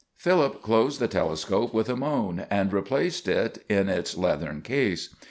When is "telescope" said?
1.07-1.75